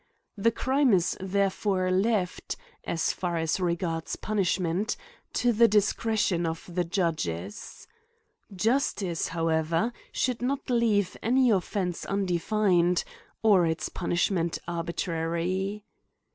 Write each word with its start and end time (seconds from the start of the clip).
This 0.35 0.53
crime 0.55 0.93
is 0.93 1.15
therefore 1.19 1.91
left, 1.91 2.55
as 2.85 3.13
far 3.13 3.37
as 3.37 3.59
regards 3.59 4.15
punishment, 4.15 4.97
to 5.33 5.51
the 5.53 5.67
discretion 5.67 6.47
of 6.47 6.67
the 6.67 6.83
judges. 6.83 7.87
Justice, 8.51 9.27
however, 9.27 9.93
should 10.11 10.41
not 10.41 10.71
leave 10.71 11.15
any 11.21 11.51
offence 11.51 12.03
undefined, 12.05 13.03
or 13.43 13.67
its 13.67 13.89
punishment 13.89 14.57
arbitrary. 14.67 15.85